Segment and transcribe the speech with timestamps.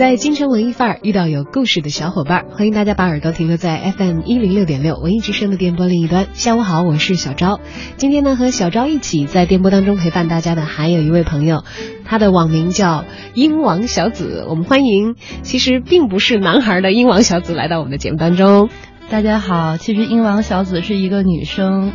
[0.00, 6.28] 在京城文艺范儿遇到有故事的小伙伴，欢迎大家把耳朵停留在 FM 一零六点六文艺之声的电波另一端。
[6.32, 7.60] 下午好，我是小昭。
[7.98, 11.64] 今天呢，和小昭一起在电波当中陪伴大家的还有一位朋友，
[12.06, 14.46] 他的网名叫鹰王小子。
[14.48, 18.70] 我们欢迎，其实并不是男孩的鹰王小子来到我们的节目当中。
[19.10, 21.92] 大家好，其实鹰王小子是一个女生，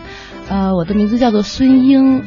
[0.48, 2.22] 呃，我的名字叫做孙英。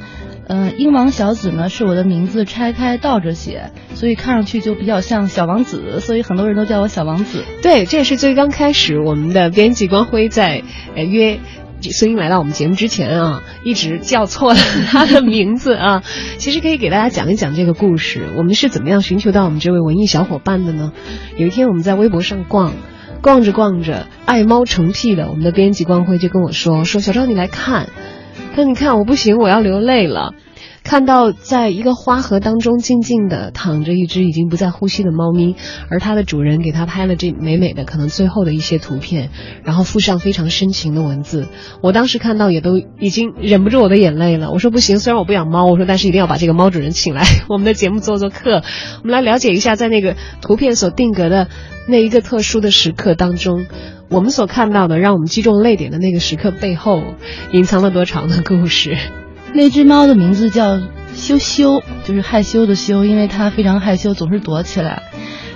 [0.49, 7.45] 嗯，英王小紫呢是我的名字拆开倒着写，所以看上去就比较像小王子，所以很多人都叫我小王子。
[7.63, 10.63] 对，这也是最刚开始我们的编辑光辉在
[10.97, 11.39] 呃约
[11.83, 16.03] 孙英来到我们节目之前啊，一直叫错了他的名字啊。
[16.39, 20.93] 其实可以给大家讲一讲这个故事，我们是怎么样寻求到我们这位文艺小伙伴的呢？
[21.37, 22.73] 有一天我们在微博上逛，
[23.21, 27.91] 逛着逛着，爱猫成癖的我们的编辑光辉就跟我说说小赵你来看。
[28.59, 30.35] 那你看我不行，我要流泪了。
[30.89, 35.55] 看到在一个花盒当中静静的躺着一只已经不再呼吸的猫咪，
[35.91, 39.29] 而它的主人给它拍了这美美的可能最后的一些图片，
[39.65, 41.47] 然后附上非常深情的文字。
[41.83, 44.51] 我当时看到也都已经忍不住我的眼泪了。
[44.51, 48.63] 我说不行，虽然我不养猫，我说但是一定要把这个猫主人请来 我们的节目做做客，
[49.03, 51.49] 我们来了解一下在那个图片所定格的
[51.87, 53.67] 那一个特殊的时刻当中。
[54.09, 57.03] 我们所看到的，让我们击中泪点的那个时刻背后，
[57.53, 58.97] 隐藏了多长的故事？
[59.55, 60.79] 那只猫的名字叫
[61.15, 65.03] 羞羞，就是害羞的羞，因为它非常害羞，总是躲起来。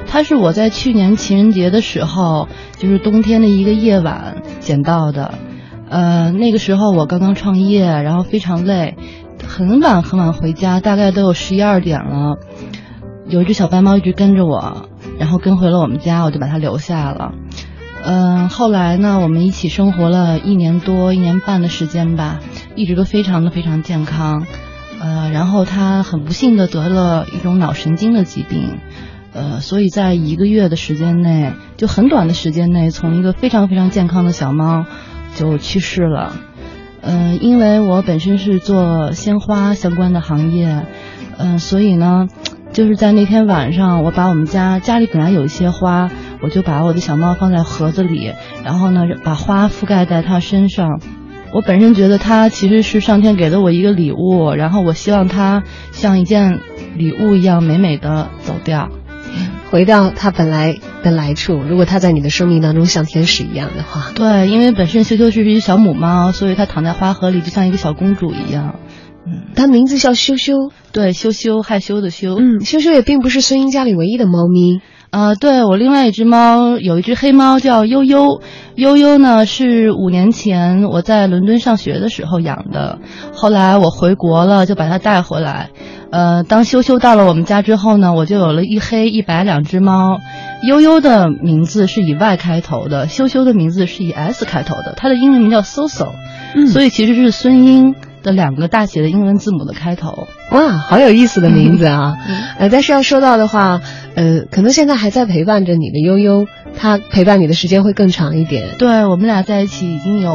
[0.07, 2.49] 它是我在去年情人节的时候，
[2.79, 5.35] 就是冬天的一个夜晚捡到的。
[5.89, 8.97] 呃，那个时候我刚刚创业，然后非常累，
[9.47, 12.39] 很晚很晚回家，大概都有十一二点了。
[13.27, 17.33] 有一只小白猫一直跟着我，然后跟回了我们家，我就把它留下了。
[18.05, 22.41] 嗯，后来呢，我们一起生活了一年多、一年半的时间吧，
[22.75, 24.45] 一直都非常的非常健康。
[25.01, 28.79] 呃，然后他很不幸的得了一种脑神经的疾病，
[29.33, 34.85] 呃，所以在一个月的时间内，就很短的时间内，从一个非常非常健康的小猫
[35.37, 36.35] 就去世了。
[37.03, 40.87] 嗯，因为我本身是做鲜花相关的行业，
[41.39, 42.29] 嗯，所以呢。
[42.73, 46.11] 就是在那天晚上，我把我们家家里本来有一些花，
[46.41, 48.33] 我就把我的小猫放在盒子里，
[48.65, 51.01] 然后呢，把花覆盖在它身上。
[51.53, 56.61] 我本身觉得它其实是上天给了我一个礼物，然后我希望它像一件
[56.97, 58.89] 礼物一样美美的走掉，
[59.71, 61.61] 回到它本来的来处。
[61.69, 68.77] 如果它在你的生命当中像天使一样的话，对，因为本身羞羞是一只小母猫，所以它躺在花盒里就像一个小公主一样。
[69.27, 72.37] 嗯，它名字叫羞羞，对，羞羞害羞的羞。
[72.39, 74.81] 嗯，羞羞也并不是孙英家里唯一的猫咪。
[75.11, 78.41] 呃，对我另外一只猫有一只黑猫叫悠悠，
[78.77, 82.99] 悠悠呢是五年前我在伦敦上学的时候养的，
[83.35, 85.69] 后来我回国了就把它带回来。
[86.11, 90.19] 呃，当羞羞到了我们家之后呢，我就有了一黑一白两只猫。
[90.67, 96.13] 悠悠的名字是以 Y 开头的，羞羞的名字是以 S 开头的，它的英文名叫 Soso，
[96.73, 97.95] 所以其实是孙英。
[98.23, 102.17] 的两个大写的英文字母的开头，哇，好有意思的名字啊！
[102.59, 103.81] 呃，但是要说到的话，
[104.15, 106.47] 呃，可能现在还在陪伴着你的悠悠，
[106.77, 108.77] 他陪伴你的时间会更长一点。
[108.79, 110.33] 对我们俩在一起已经有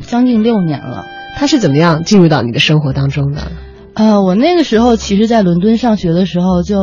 [0.00, 1.06] 将近六年了。
[1.36, 3.52] 他是怎么样进入到你的生活当中的？
[3.94, 6.78] 呃，我那个时候其实，在伦敦上学的时候，就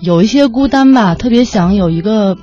[0.00, 2.36] 有一些孤单吧，特别想有一个。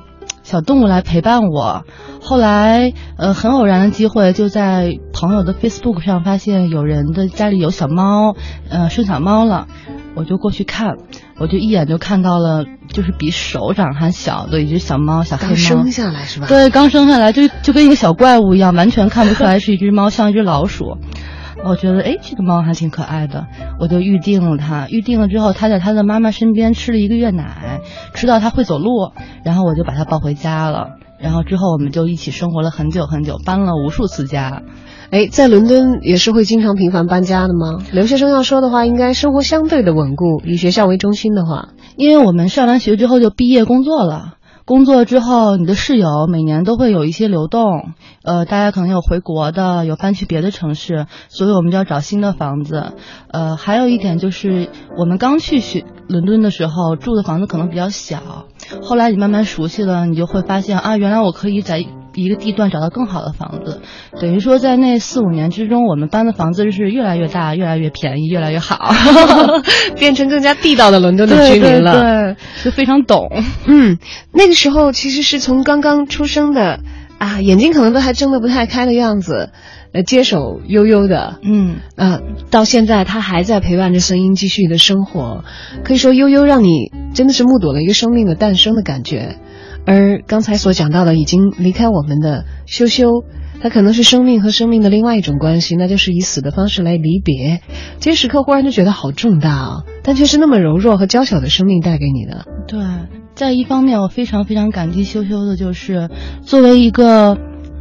[0.47, 1.83] 小动物来陪伴我，
[2.21, 8.33] 后来呃很偶然的机会，就在朋友的 Facebook 上发现有人的家里有小猫，
[8.69, 9.67] 呃生小猫了，
[10.15, 10.95] 我就过去看，
[11.37, 15.49] 我就一眼就看到了，就是比手掌还小的一只小猫，小黑猫。
[15.49, 16.47] 刚生下来是吧？
[16.47, 20.97] 对，刚生下来就就跟一个小怪物一样，完全看不出来是一只猫，像一只老鼠。
[21.65, 23.47] 我觉得哎，这个猫还挺可爱的，
[23.79, 24.87] 我就预定了它。
[24.89, 27.81] 预定了之后，它在它的妈妈身边吃了一个月奶，
[28.13, 29.11] 吃到它会走路，
[29.43, 30.91] 然后我就把它抱回家了。
[31.19, 34.61] 然后之后我们就一起生活了很久很久，搬了无数次家。
[35.09, 37.83] 哎，在伦敦也是会经常频繁搬家的吗？
[37.91, 40.41] 留学生要说的话，应该生活相对的稳固。
[40.45, 44.35] 以学校为中心的话，因为我们上完学之后就毕业工作了。
[44.67, 52.91] 工作之后，你的室友每年都会有一些流动，呃，大家可能有回国的，有搬去别的城市，所以我们就要找新的房子。
[53.31, 54.67] 呃，还有一点就是，
[54.97, 58.19] 我们刚去学伦敦的时候住的房子可能比较小，
[58.83, 61.85] 后来你慢慢熟悉了，你就会发现啊，原来我可以在
[62.17, 63.81] 一个地段找到更好的房子，
[64.19, 68.91] 等于说在那四五年之中，我们搬的房子是越来越大，越来越便宜，越来越好，
[69.97, 71.91] 变成更加地道的伦敦的居民了。
[71.91, 72.35] 对对对，
[72.65, 73.29] 就非常懂。
[73.65, 73.99] 嗯，
[74.33, 76.79] 那个时候其实是从刚刚出生的
[77.19, 79.51] 啊，眼睛可能都还睁得不太开的样子。
[79.93, 82.19] 呃，接手悠悠的，嗯，呃，
[82.51, 85.45] 到现在他还在陪伴着声音继续的生活，
[85.85, 89.37] 可以说悠悠让你真的是目睹了一个生命的诞生的感觉。
[89.87, 93.23] 而刚才所讲到的已经离开我们的羞羞，
[93.61, 97.61] 它可能是生命和生命的另外一种关系，那就是以死的方式来离别。
[97.99, 99.69] 这时刻忽然就觉得好重大啊，
[100.03, 102.45] 但却是那么柔弱和娇小的生命带给你的。
[102.67, 102.79] 对，
[103.33, 106.09] 在一方面，我非常非常感激羞羞的，就是
[106.43, 107.37] 作为一个。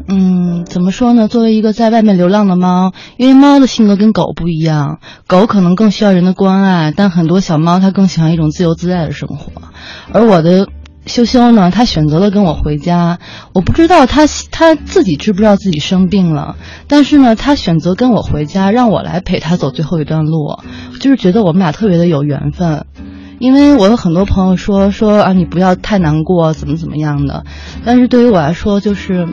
[0.09, 1.27] 嗯，怎么说呢？
[1.27, 9.51] 作为一个在外面流浪的猫，因为猫的性格跟狗不一样，狗可能更需要人的关爱，但很多小猫它更喜欢一种自由自在的生活。
[10.13, 10.69] 而我的
[11.07, 13.19] 羞羞呢，他选择了跟我回家。
[13.55, 16.57] 我不知道他他自己知不知道自己生病了，
[16.89, 20.59] 但是呢，他选择跟我回家，让我来陪他走最后一段路，
[21.01, 22.85] 就是觉得我们俩特别的有缘分。
[23.39, 27.45] 因为我有很多朋友说说啊，你不要太难过，怎么怎么样的，
[27.85, 29.27] 但是对于我来说，就是。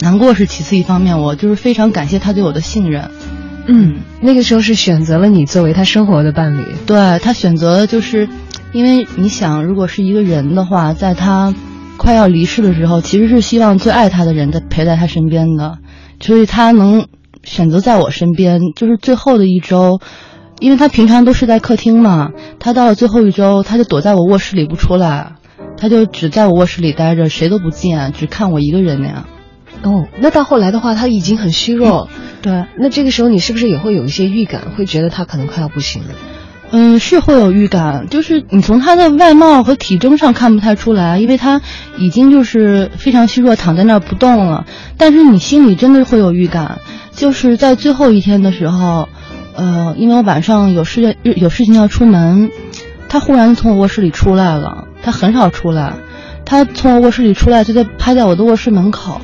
[0.00, 3.08] 难过是其次一方面，我就是非常感谢他对我的信任。
[3.66, 6.64] 嗯，那个时候是选择了你作为他生活的伴侣。
[6.86, 8.28] 对他选择就是，
[8.72, 11.54] 因为你想，如果是一个人的话，在他
[11.98, 15.78] 快要离世的时候，其实是希望最爱他的人在陪在他身边的，
[16.20, 17.06] 所以他能
[17.44, 20.00] 选择在我身边，就是最后的一周，
[20.58, 25.32] 因为他平常都是在客厅嘛，他到了最后一周，他就躲在我卧室里不出来，
[25.76, 29.26] 他就只在我卧室里待着，谁都不见，只看我一个人那样。
[29.82, 32.08] 哦，那到后来的话，他已经很虚弱。
[32.40, 36.10] 对，那这个时候你是不是也会有一些预感，会觉得他可能快要不行了？
[36.74, 41.60] 嗯，是会有预感，就是你从他的外貌和体征上看不太出来，因为他
[41.98, 44.64] 已经就是非常虚弱，躺在那儿不动了。
[44.96, 46.78] 但是你心里真的会有预感，
[47.14, 49.06] 就是在最后一天的时候，
[49.54, 52.50] 呃，因为我晚上有事有事情要出门，
[53.06, 54.88] 他忽然从我卧室里出来了。
[55.02, 55.92] 他很少出来，
[56.46, 59.20] 他从我卧室里出来就在拍在我的卧室门口。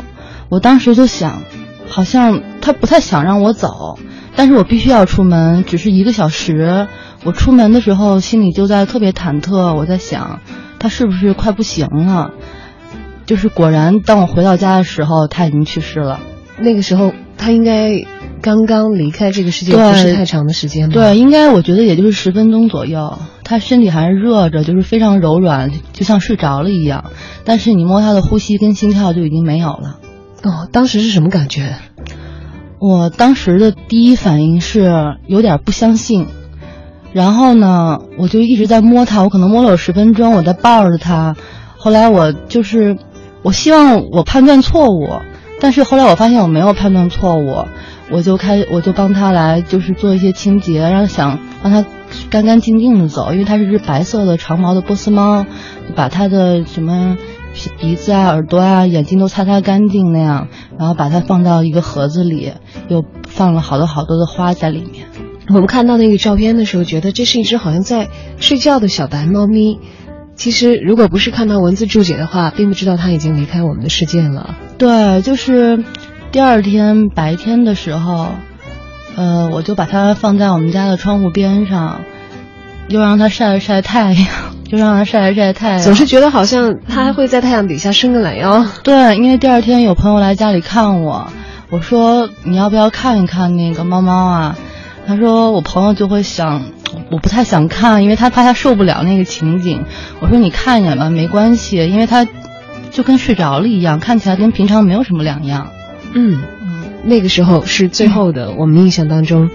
[0.50, 1.41] 我当时就想，
[1.89, 3.99] 好像他不太想让我走，
[4.37, 6.89] 但是我必须要出门，只是一个小时。
[7.25, 10.41] 我出门的时候心里就在特别忐忑，我在想，
[10.79, 12.32] 他是不是快不行了？
[13.26, 16.20] 就是果然，当我回到家的时候，他已经去世了。
[16.59, 18.05] 那个时候他应该
[18.41, 20.94] 刚刚离开这个世界，不是太长的时间吧。
[20.94, 23.19] 对，应该我觉得也就是十分钟左右。
[23.44, 27.05] 他身体还是热着，就是非常柔软，就像睡着了一样。
[27.44, 29.99] 但是你摸他的呼吸跟心跳就已经没有了。
[30.43, 31.76] 哦，当时是什么感觉？
[32.79, 36.26] 我当时的第一反应是有点不相信，
[37.12, 41.37] 然后呢，我就一直在摸它，我可能摸了有十分钟，我在抱着它。
[41.76, 42.96] 后来我就是，
[43.43, 45.08] 我希望我判断错误，
[45.60, 47.64] 但是后来我发现我没有判断错误，
[48.10, 51.84] 我就开我就帮他来就是做一些清洁，让想让它
[52.31, 55.46] 干干净净的走，因为它是只白色的长毛的波斯猫，
[55.94, 57.16] 把它的什么。
[57.81, 60.46] 鼻子啊、耳朵啊、眼睛都擦擦干净那样，
[60.78, 62.52] 然后把它放到一个盒子里，
[62.87, 65.06] 又放了好多好多的花在里面。
[65.49, 68.09] 我们看到那个照片的时候，觉得这是一只好像在
[68.39, 69.79] 睡觉的小白猫咪。
[70.35, 74.55] 其实，如果不是看到文字注解的话，并不知道它已经离开我们的世界了。
[74.79, 75.83] 对，就是
[76.31, 78.29] 第二天白天的时候，
[79.17, 82.02] 呃，我就把它放在我们家的窗户边上，
[82.88, 84.26] 又让它晒晒太阳。
[84.69, 88.67] 就让它晒晒太阳，总是觉得好像它还会在太阳底下伸个懒腰。
[88.83, 91.33] 对，因为第二天有朋友来家里看我，
[91.71, 94.59] 我说你要不要看一看那个猫猫啊？
[95.09, 96.65] 他说我朋友就会想，
[97.11, 99.87] 我不太想看，因为他怕他受不了那个情景。
[100.21, 102.27] 我说你看一眼吧，没关系，因为他
[102.91, 105.71] 就跟睡着了一样，看起来跟平常没有什么两样。
[106.12, 109.49] 嗯嗯，那个时候是最后的，我们印象当中。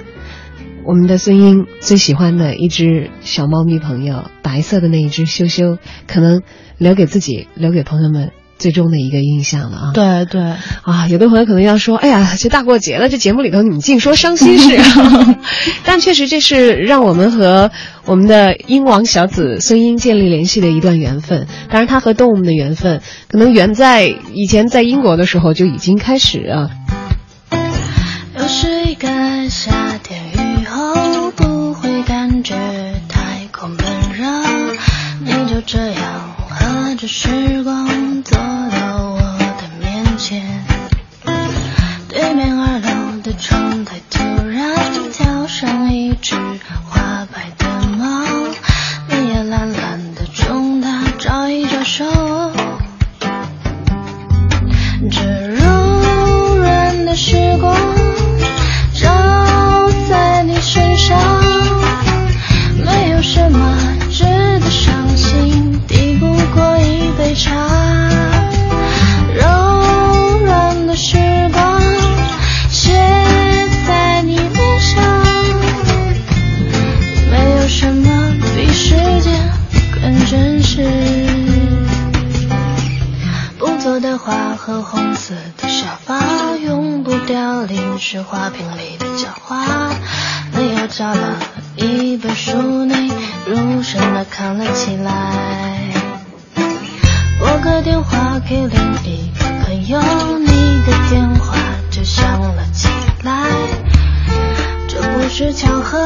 [0.85, 6.41] 我们的孙英最喜欢的一只小猫咪朋友，白色的那一只羞羞，可能
[6.79, 9.91] 留给自己，留给朋友们最终的一个印象了啊！
[9.93, 10.41] 对对
[10.83, 14.79] 啊，有的朋友可能要说：“哎呀，这大过节了，这节目里头你们净说伤心事。
[15.83, 17.71] ”但确实，这是让我们和
[18.05, 21.47] 我们的英王小子孙英建立联系的一段缘分。
[21.69, 26.69] 当然，他和动物们的缘分，可能远在以前在英国的时候就已经开始啊。
[28.37, 29.07] 又是一个
[29.49, 30.65] 夏天雨。
[30.65, 32.55] 后不会感觉
[33.07, 33.77] 太空闷
[34.17, 34.25] 热，
[35.23, 37.87] 你就这样和着时光
[38.23, 38.72] 走
[88.53, 89.89] 瓶里的假花。
[90.55, 91.39] 你又找了
[91.75, 93.11] 一本书，你
[93.47, 95.91] 入神的看了起来。
[97.39, 99.99] 拨个电话给另一个朋友，
[100.39, 101.57] 你的电话
[101.89, 102.87] 就响了起
[103.23, 103.49] 来。
[104.87, 105.99] 这不是巧合，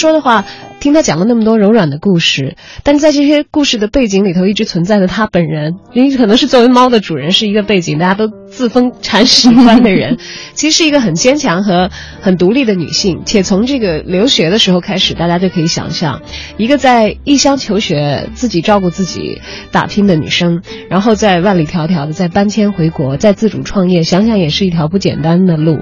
[0.00, 0.46] 说的话，
[0.80, 5.74] 听他讲了那么多柔软的故事，但是在这些故事的背景里头，一直存在着他本人。
[5.92, 10.16] 因为可能是作为猫的主人是一个背景，大家都自封铲屎官的人，
[10.54, 11.90] 其实是一个很坚强和
[12.22, 13.20] 很独立的女性。
[13.26, 16.22] 且从这个留学的时候开始，大家就可以想象，
[16.56, 25.80] 一个在异乡求学、自己照顾自己、打拼的女生，然后在万里迢迢的再搬迁回国，再自主创业，想想也是一条不简单的路。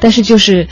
[0.00, 0.66] 但是就是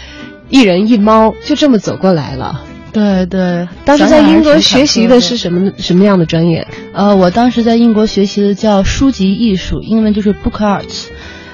[0.50, 2.64] 一人一猫，就这么走过来了。
[2.92, 6.66] 对对，当时在英国学习的是什么什么样的专业？
[6.92, 11.06] 呃，我当时在英国学习的叫书籍艺术，英文就是 book arts。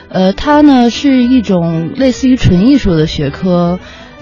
[0.08, 3.80] 呃，它呢是一种类似于纯艺术的学科。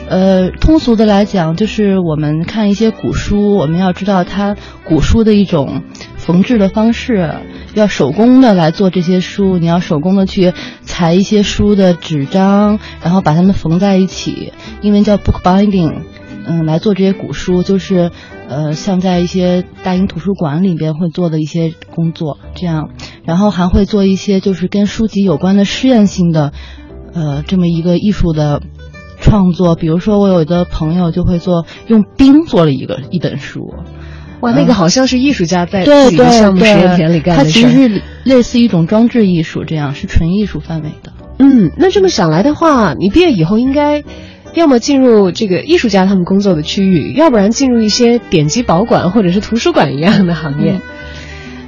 [0.09, 5.83] 呃，通俗的来讲，就是我们看一些古书，我们要知道它古书的一种
[6.17, 7.35] 缝制的方式，
[7.75, 10.53] 要手工的来做这些书，你要手工的去
[10.83, 16.01] 裁一些书的纸张，然后把它们缝在一起，英文叫 book binding。
[16.53, 18.11] 嗯，来做这些古书，就是，
[18.47, 22.91] 呃，像在一些大英图书馆里边会做的一些工作，这样，
[23.25, 26.53] 然后还会做一些就是跟书籍有关的试验性的，
[27.15, 28.61] 呃，这么一个艺术的
[29.19, 29.77] 创作。
[29.77, 33.73] 比如说，我有一个朋友就会做用冰做了一个一本书，
[34.41, 37.63] 哇，那个好像是艺术家在自己的项目实验田里干的事。
[37.63, 41.15] 它其实是类似一种装置艺术，这样是纯艺术范围的。
[41.39, 44.03] 嗯，那这么想来的话，你毕业以后应该。
[44.55, 50.81] 要么进入这个艺术家他们工作的区域，要不然进入一些典籍保管或者是图书馆一样的行业。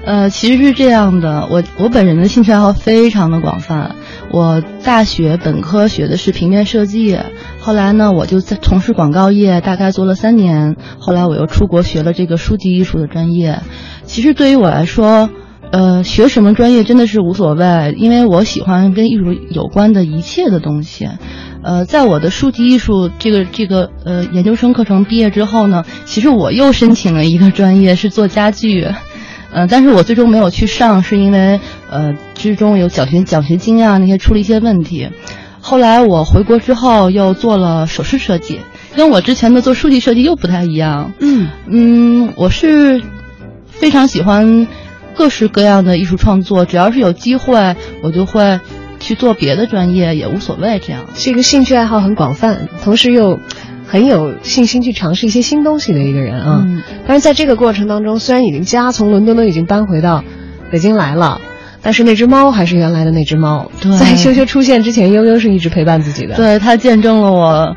[0.06, 3.96] 呃，其实是这样的，我我本人的兴趣爱好非常的广泛。
[4.30, 7.18] 我大学本科学的是平面设计，
[7.58, 10.76] 后来呢，我就在从事广告业，大概做了三年。
[10.98, 13.60] 后来我又出国学了这个书籍艺术的专业。
[14.04, 15.30] 其实对于我来说，
[15.74, 21.08] 呃，学什么专业真的是无所谓，因为我喜欢跟艺术有关的一切的东西。
[21.64, 28.86] 呃，在我的书籍艺术这个这个呃研究生课程毕业之后呢，其实我又申请了一个专业是做家具，
[29.52, 31.58] 呃，但是我最终没有去上，是因为
[31.90, 35.08] 呃之中有奖学奖学金啊那些出了一些问题。
[35.60, 38.60] 后来我回国之后又做了首饰设计，
[38.94, 41.14] 跟我之前的做书籍设计又不太一样。
[41.18, 43.02] 嗯嗯，我是
[43.66, 44.68] 非常喜欢
[45.14, 48.61] 各式各样的艺术创作，只要是有机会，我就会。
[49.00, 53.38] 去做别的专业也无所谓，这样是一个兴趣爱好很广泛，同时又
[53.87, 56.64] 很有信心去尝试一些新东西的一个人啊。
[57.06, 60.25] 但是在这个过程当中，虽然已经家从伦敦都已经搬回到
[60.71, 61.38] 北京来了，
[61.83, 63.71] 但是那只猫还是原来的那只猫。
[64.00, 66.37] 在羞羞出现之前，悠悠是一直陪伴自己的。
[66.37, 67.76] 对，它见证了我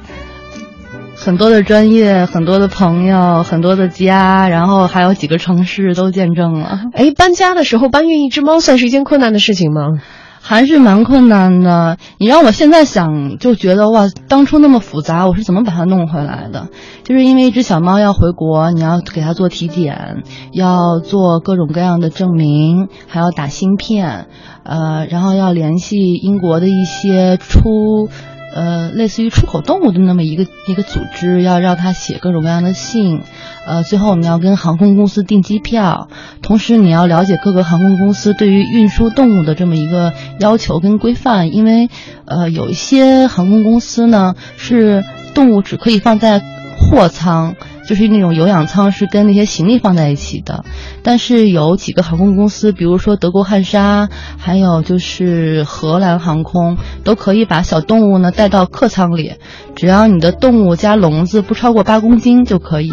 [1.19, 6.83] 很多的专业、很多的朋友、很多的家，然后还有几个城市都见证了。
[6.93, 10.00] 哎，搬家的时候搬运一只猫算是一件困难的事情吗？
[10.39, 11.97] 还是蛮困难的。
[12.17, 16.69] 你让我现在想，就觉得哇，当初那么复杂，我是怎么把它弄回来的？
[17.03, 24.27] 就是因为一只小猫要回国，你要给它做体检，要做各种各样的证明，还要打芯片，
[24.63, 28.07] 呃，然后要联系英国的一些出。
[28.53, 33.21] 呃，类似于出口动物的那么一个一个组织，要让他写各种各样的信，
[33.65, 36.09] 呃，最后我们要跟航空公司订机票，
[36.41, 41.89] 同时你要了解各个航空公司对于运输动物的这么一个要求跟规范，因为
[42.25, 46.41] 呃，有一些航空公司呢是动物只可以放在
[46.79, 47.55] 货舱。
[47.88, 50.65] 就是那种有氧舱是跟那些行李放在一起的，
[51.01, 59.36] 但是有几个航空公司，比如说德国汉莎，还有就是荷兰航空，都可以把小动物呢带到客舱里，
[59.75, 62.91] 只要你的动物加笼子不超过八公斤就可以。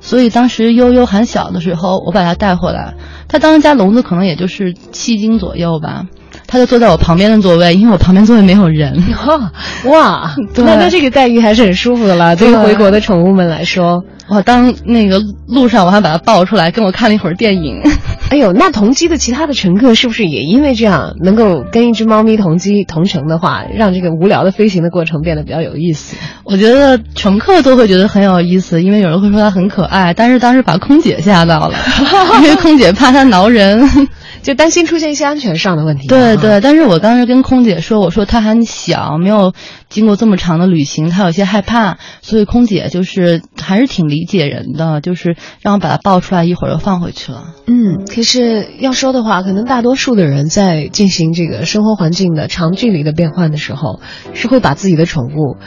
[0.00, 2.94] 所以当时悠悠很小的时候，我把它带回来，
[3.28, 6.06] 它当时加笼子可能也就是七斤左右吧。
[6.52, 8.94] 他就坐在我旁边的座位，因为我旁边座位没有人。
[9.90, 12.36] 哇， 那那这个待遇还是很舒服的了。
[12.36, 17.82] 对于回国的宠物们来说，我当那个路上我还把它抱出来，跟我看了一会儿电影。
[18.30, 26.16] 哎呦，那同机的其他的乘客是不是也因为这样能够跟一只猫咪同机同乘的话，让这个无聊的飞行的过程变得比较有意思？
[26.44, 31.76] 我觉得乘客都会觉得很有意思，因为有人会说它很可爱，但是当时把空姐吓到了，
[32.42, 33.86] 因为空姐怕它挠人。
[34.42, 36.08] 就担心出现一些安全上的问题。
[36.08, 39.52] 对对，但是我当时跟空姐说，我说它还小，没有
[39.92, 47.54] 经过这么长的旅行，他有些害怕，所以空姐就是还是挺理解人的，就是让我把它抱出来，一会儿又放回去了。
[47.66, 54.00] 嗯，可是要说的话，可能大多数的人在进行这个生活环境的长距离的变换的时候，
[54.32, 55.58] 是会把自己的宠物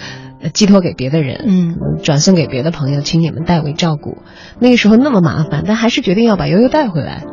[0.54, 4.18] 寄托给别的人，嗯，转送给别的朋友，请你们代为照顾。
[4.60, 7.24] 那个时候那么麻烦，但还是决定要把悠悠带回来。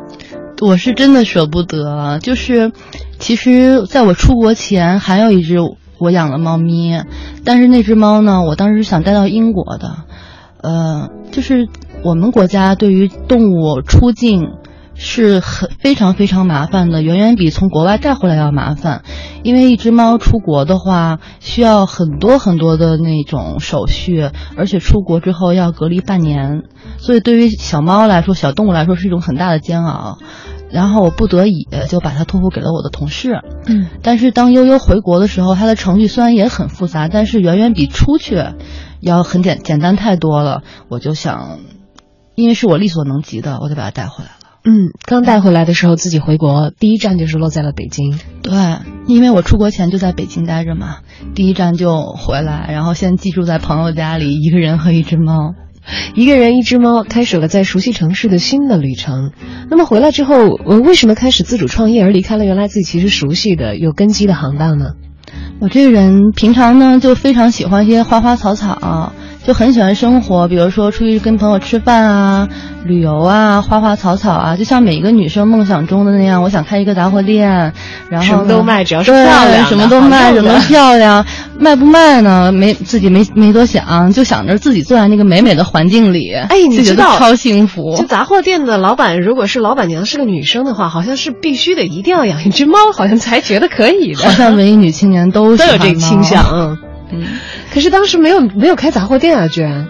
[0.61, 2.71] 我是真的舍不得，就是，
[3.19, 5.57] 其实在我出国前还有一只
[6.03, 7.01] 我养的猫咪，
[7.45, 9.95] 但是那只猫呢，我当时想带到英国的，
[10.61, 11.69] 呃，就是
[12.03, 14.49] 我们国家对于动物出境
[14.95, 19.03] 是很非常非常麻烦的，远远比从国外带回来要麻烦，
[19.43, 26.63] 因为一只猫出国的话需要很多很多的那种手续，而且出国之后要隔离半年。
[26.97, 30.19] 所以，对于小猫来说，小动物来说是一种很大的煎熬。
[30.73, 33.39] 然后我不得已就把它托付给了我的同事。
[33.67, 38.43] 嗯，但是当悠悠回国的时候，它的程序虽然也很复杂，但是远远比出去
[38.99, 40.63] 要很简简单太多了。
[40.89, 41.59] 我就想，
[42.35, 44.37] 因为是我力所能及的，我就把它带回来了。
[44.65, 48.17] 嗯，刚带回来的时候，自己回国第一站就是落在了北京。
[48.41, 48.53] 对，
[49.07, 50.99] 因为我出国前就在北京待着嘛，
[51.35, 55.53] 第一站就回来，然后先寄住在朋友家里，一个人和一只猫。
[56.15, 59.31] 一个人一只猫，开始了在熟悉城市的新的旅程。
[59.69, 64.93] 那么回来之后，我为什么开始自主创业，而离开了原来自己其实熟悉的、有根基的行当呢？
[65.59, 69.13] 我这个人平常呢，就非常喜欢一些花花草草。
[69.45, 72.47] 就很喜欢生活，比如说出去跟朋友吃饭啊、
[72.85, 77.73] 旅游啊、花花草草啊，就像每一个女生梦想中的那样，我想开一个杂货店，
[78.09, 81.25] 然后什么都卖，只要是漂亮，什么都卖，什么漂亮，
[81.59, 82.53] 卖不卖呢？
[82.53, 87.97] 没自己没没多想，就想着自己坐在那个美美的环境里，哎，你知道超幸福。
[87.97, 94.23] 就杂货店的老板，如果是老板娘是个女生的话，好像是必须得一定要养一只猫，好像才觉得可以的。
[94.23, 96.77] 好像文艺女青年都都有这个倾向，嗯。
[97.15, 97.27] 嗯，
[97.73, 99.87] 可是当时没有没有开杂货店啊，居然。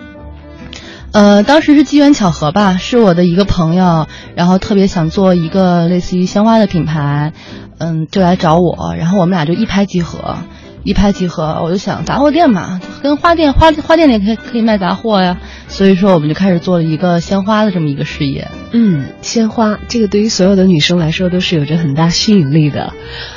[1.12, 7.34] 呃，当时是机缘巧合吧，是我的一个朋友，然后特别想做一个类似于鲜花的品牌，
[7.78, 10.38] 嗯，就来找我，然后我们俩就一拍即合，
[10.84, 18.48] 一拍即合，我就想杂货店嘛，跟花店花花店里可以可以卖杂货呀，所以说我们就开始做了一个鲜花的这么一个事业。
[18.72, 22.94] 嗯，鲜花这个对于所有的女生来说都是有着很大吸引力的，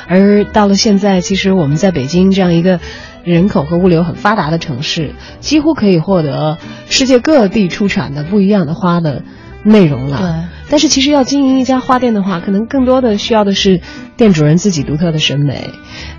[0.07, 2.79] 而到了现在，其实我们在北京这样一个。
[3.27, 9.23] 人口和物流很发达的城市，几乎可以获得世界各地出产的不一样的花的
[9.63, 10.17] 内容了。
[10.17, 10.57] 对。
[10.69, 13.79] 但是其实要经营一家花店的话，可能更多的需要的是
[14.17, 15.69] 店主人自己独特的审美，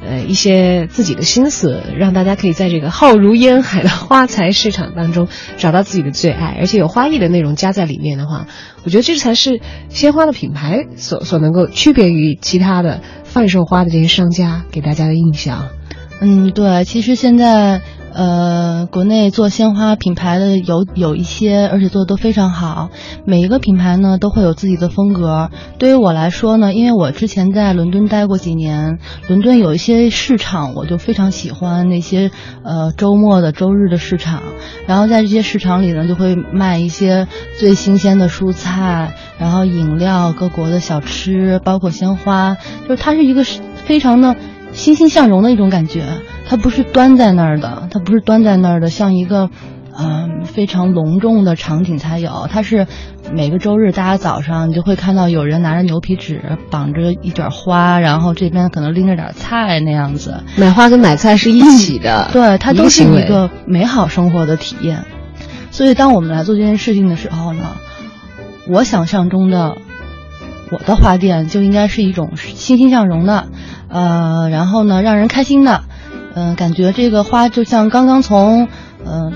[0.02, 8.46] 呃，一些自己的心思，让大家可以在这个浩如烟海的花材市场当中找到自己的最爱，而且有花艺的内容加在里面的话，
[8.84, 15.68] 我觉得这才是鲜花的品牌所所能够区别于其他的贩售花的这些商家给大家的印象。
[16.20, 17.80] 嗯，对，其实现在，
[18.12, 22.90] 呃，国内做鲜花品牌的有有一些，而且做的都非常好。
[23.24, 25.50] 每一个品牌呢，都会有自己的风格。
[25.78, 32.32] 对于我来说呢，因为我之前在伦敦待过几年，伦敦有一些市场，我就非常喜欢那些，
[32.64, 34.42] 呃，周末的、周日的市场。
[34.88, 37.28] 然后在这些市场里呢，就会卖一些
[37.60, 42.56] 最新鲜的蔬菜，然后饮料、各国的小吃，包括鲜花，
[42.88, 43.44] 就是它是一个。
[43.84, 44.36] 非常的
[44.72, 46.04] 欣欣向荣的一种感觉。
[46.48, 49.50] 它不是端在那儿的，它不是端在那儿的，像一个
[50.00, 52.46] 嗯、非常隆重的场景才有。
[52.48, 52.86] 它是
[53.34, 60.44] 每个周日大家早上你就会看到有人拿着牛皮纸绑着一卷花，然后这边可能拎着点菜那样子。
[60.56, 65.04] 买花跟买菜是一起的，对，它都是一个美好生活的体验。
[65.70, 67.76] 所以，当我们来做这件事情的时候呢，
[68.68, 69.76] 我想象中的
[70.70, 73.48] 我的花店就应该是一种欣欣向荣的，
[73.88, 75.84] 呃，然后呢，让人开心的，
[76.34, 78.68] 嗯、感觉这个花就像刚刚从
[79.04, 79.32] 嗯、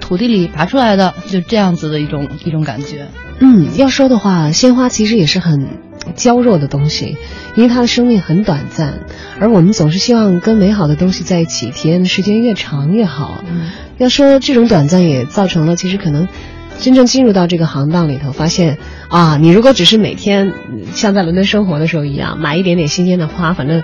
[0.00, 3.08] 土地里拔出来的，就这样子的一种一种感觉。
[3.40, 5.78] 嗯，要说的话，鲜花其实也是很
[6.14, 7.16] 娇弱的东西，
[7.56, 9.00] 因为它的生命很短暂，
[9.40, 13.42] 而我们总是希望跟美好的东西在一起，体验的时间越长越好。
[13.50, 16.28] 嗯要说这种短暂，也造成了其实可能
[16.78, 20.52] 真正进入到这个行当里头，发现啊，你如果只是每天
[20.92, 23.82] 像在伦敦生活的时候一样，买一点点新鲜的花，反正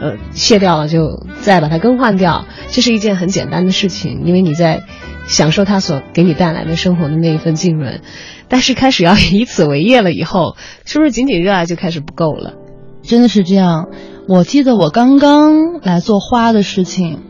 [0.00, 4.82] 呃卸掉了就再把它更换掉，这是一件很简单的事情，因为你在
[5.26, 8.02] 享受它所给你带来的生活的那一份浸润。
[8.46, 12.54] 但是开始要以此为业了以后，是不是仅仅热爱就开始不够了？
[13.02, 13.88] 真的是这样。
[14.28, 17.20] 我记得我刚刚来做花的事情，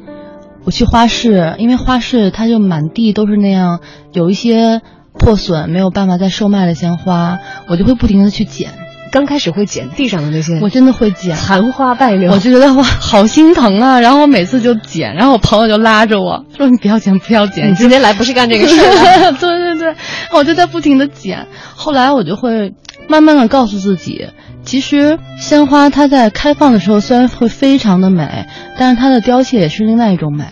[0.65, 3.81] 我去花市，因为花市它就满地都是那样，
[4.13, 4.83] 有一些
[5.25, 8.69] 破损没有办法再售卖的鲜花，我就会不停的去捡。
[9.11, 14.01] 刚开始会捡地上的那些我真的会捡，残花败柳，我就觉得哇，好心疼啊！
[14.01, 19.33] 然后我每次就捡，然后我朋友就拉着我说：“你不要捡，不要捡。”你今天来不是干这个事儿的。
[19.41, 19.95] 对对对，
[20.33, 21.47] 我就在不停的捡。
[21.75, 22.75] 后来我就会
[23.09, 24.27] 慢慢的告诉自己，
[24.65, 30.45] 其实鲜花它在开放的时候虽然会非常的美，但是它的凋谢也是另外一种美。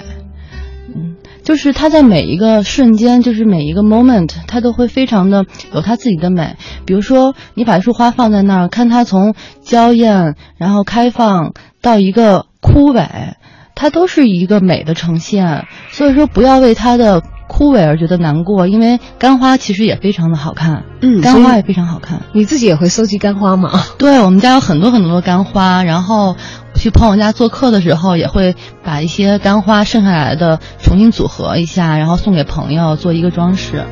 [1.43, 6.57] 就是它在每一个瞬间，就是每一个 moment，它都会非常的有它自己的美。
[6.87, 13.35] 比如说，你把一束花放在那儿，看它从娇艳，然后开放到一个枯萎，
[13.75, 15.67] 它都是一个美的呈现。
[15.91, 17.23] 所以说，不要为它的
[17.55, 22.23] 枯萎而觉得难过，因为干花其实也非常的好看，嗯干花也非常好看。
[22.33, 23.71] 你自己也会搜集干花吗？
[23.99, 26.35] 对我们家有很多很多的干花，然后
[26.75, 33.85] 去朋友家做客的时候，也会把一些干花剩下来的重新组合一下，然后送给朋友做一个装饰。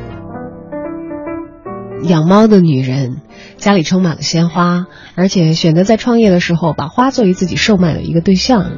[2.03, 3.17] 养猫的女人，
[3.57, 8.71] 家里充满了鲜花，而且选择在创业的时候把花作为自己售卖的一个对象。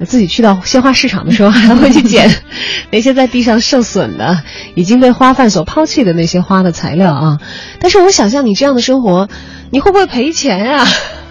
[0.00, 2.30] 自己去到鲜花市场的时候， 还会去捡
[2.90, 4.42] 那些在地上受损的、
[4.74, 7.38] 已经被花贩所抛弃的那些花的材料啊。
[7.80, 9.28] 但是我想象你这样的生活，
[9.70, 10.84] 你会不会赔钱呀、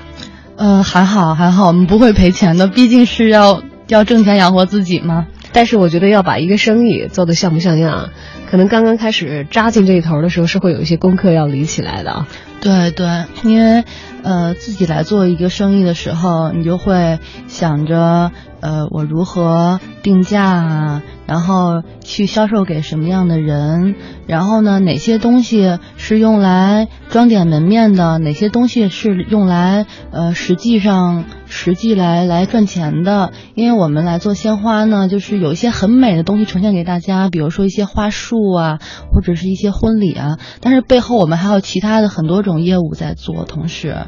[0.56, 5.28] 呃，还好还好，我们不会赔钱的，毕竟是要要挣钱养活自己嘛。
[5.56, 8.10] 但是我觉得要把一个生意做得像不像样，
[8.50, 12.28] 可能刚刚开始扎进这一头的时候，是会有一些功课要理起来的啊。
[12.60, 13.84] 对对，因为
[14.24, 18.32] 呃自己来做一个生意的时候，你就会想着
[18.64, 23.96] 呃我如何定价啊，然后去销售给什么样的人，
[24.26, 33.34] 然后呢哪些东西是用来装点门面的，哪些东西是用来呃实际上实际来来赚钱的。
[33.54, 38.80] 因为我们来做鲜花呢，就是有一些很美的东西呈现给大家，比如说一些花束啊，
[39.12, 44.08] 或者是一些婚礼啊，但是背后我们还有其他的很多种业务在做，同时，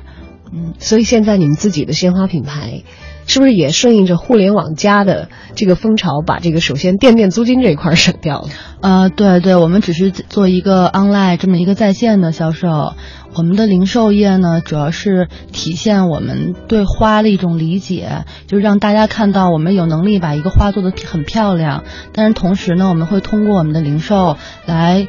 [0.53, 2.83] 嗯，所以现在你们自己的鲜花品牌，
[3.27, 8.49] 是不是也顺应着互联网加的这个风潮，把这个首先店面租金这一块儿省掉了？
[8.81, 12.93] 呃，对对，我们只是做一个 online 这么一个在线的销售。
[13.37, 21.83] 我们的零售业呢，主要是体现我们对花的一种理解，就是让大家看到我们有能力把一个花做得很漂亮。
[22.13, 25.07] 但是同时呢，我们会通过我们的零售来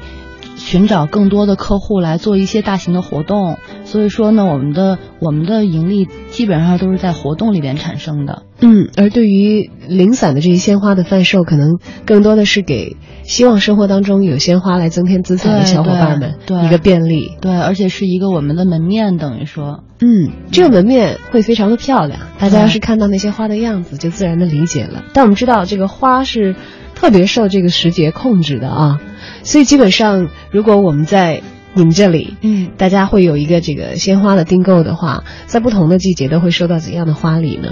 [0.57, 3.59] 寻找更多的客户来做一些大型的活动。
[3.85, 8.43] 所以说呢，我们的我们的盈利基本上都是在活动里边产生的。
[8.61, 17.33] 嗯，而对于零散的这些鲜花的贩售，可能更多的是给希望生活当中有鲜花来增添姿彩的小伙伴们对对一个便利。
[17.41, 19.85] 对，而且是一个我们的门面，等于说。
[19.99, 25.05] 嗯，这个门面会非常的漂亮，大家要是看到那些花的样子，就自然的理解了。
[25.15, 26.55] 但我们知道，这个花是
[26.97, 29.01] 特别受这个时节控制的啊，
[29.45, 31.43] 所以基本上，如果我们在
[31.75, 37.69] 你们这里，嗯，大家会有一个这个鲜花的订购的话，在不同的季节都会收到怎样的花礼呢？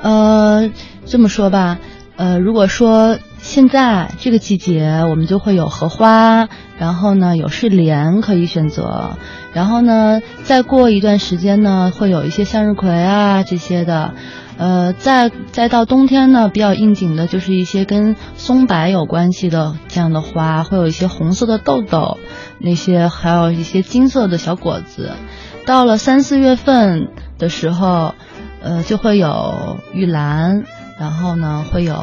[0.00, 0.70] 呃，
[1.04, 1.78] 这么说吧，
[2.16, 9.18] 呃，如果说现在这个季节，我们就会有荷花，然后呢有睡莲可以选择，
[9.52, 14.14] 然后呢再过一段时间呢，会有一些向日葵啊这些的。
[14.58, 22.18] 呃，再再到冬天呢，比较应景的就是一些跟松柏有关系的这样的花，会有一些红色的豆豆，
[22.58, 25.12] 那些还有一些金色的小果子。
[25.64, 28.14] 到了三四月份的时候，
[28.60, 30.64] 呃，就会有玉兰，
[30.98, 31.94] 然后呢会有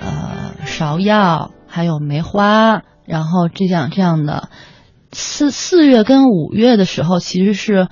[0.00, 4.48] 呃芍药，还有梅花，然后这样这样的。
[5.12, 7.88] 四四月跟五月的时候，其实是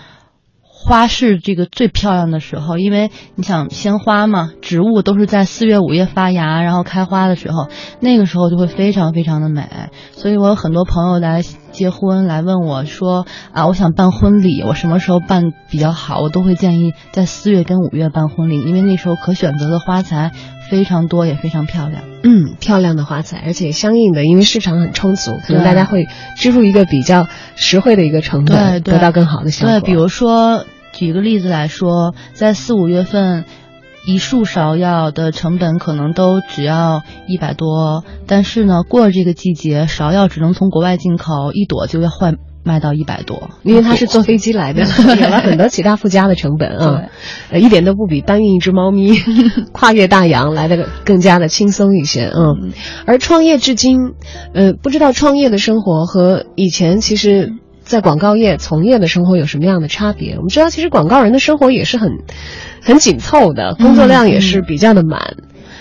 [0.86, 7.68] 花市这个最漂亮的时候，因为你想鲜花嘛，植物都是在四月五月发芽，然后开花的时候，
[8.00, 9.66] 那个时候就会非常非常的美。
[10.12, 11.42] 所以我有很多朋友来
[11.72, 16.20] 结婚来问我说啊，我想办婚礼，我什么时候办比较好？
[16.20, 20.32] 我都会建议在四月跟五月办婚礼，因为那时候可选择的花材
[20.70, 22.02] 非常多，也非常漂亮。
[22.22, 29.80] 嗯，漂亮的花材，而且相应的，因为市场很充足，可能大家会支付一个比较实惠的一个成本，对得到更好的效果。
[29.80, 33.44] 对，比如说举个例子来说，在四五月份，
[34.06, 42.36] 一束芍药的成本可能都只要一百多，但是呢，过了这个季节，芍药只能从国外进口，一朵就要换。
[42.66, 44.84] 卖到一百多，因为它是坐飞机来的，
[45.20, 47.10] 有了很多其他附加的成本啊，
[47.50, 49.12] 呃，一点都不比搬运一只猫咪
[49.72, 52.72] 跨越大洋来的更加的轻松一些嗯。
[53.04, 53.98] 而创业至今，
[54.54, 57.52] 呃，不知道创业的生活和以前其实，
[57.84, 60.36] 在广告业从业的生活有什么样的差别？
[60.36, 62.10] 我们知道，其实广告人的生活也是很
[62.82, 65.36] 很紧凑的，工作量也是比较的满。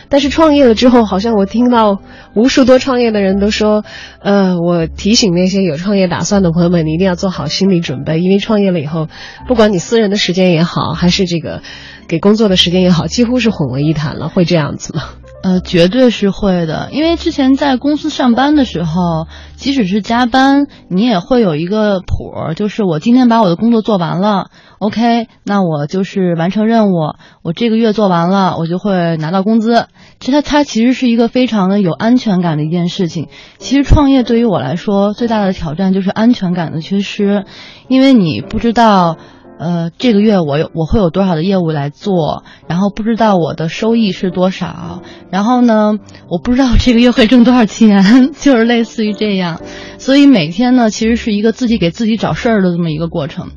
[0.09, 1.99] 但是创业了之后，好像我听到
[2.35, 3.83] 无数多创业的人都说，
[4.21, 9.07] 呃，我提醒那些有创业打算的朋友们，你一定要做好心理准备，因为创业了以后，
[9.47, 11.63] 不管你私人的时间也好，还是这个
[12.07, 15.03] 给工作的时间也好，几乎是混为一谈了，会这样子吗？
[15.43, 19.27] 呃，绝对是会的，因为之前在公司上班的时候，
[19.57, 29.87] 即使是加班，你也会有一个谱，就是我今天把我的工作做完了，OK，那我就是完成任务，我这个月做完了，我就会拿到工资。
[30.21, 33.27] 其实它它其实是一个非常的有安全感的一件事情。
[33.57, 37.43] 其实创业对于我来说最大的挑战就是安全感的缺失，
[37.89, 39.17] 因为你不知道。
[39.59, 45.93] 呃，这个月我有我会有多少的业务来做，然后不知道我的收益是多少，然后呢，
[46.29, 49.61] 我不知道这个月会挣多少钱， 就是类似于这样，
[49.99, 53.51] 所以每天呢，其实是一个自己给自己找事儿的这么一个过程。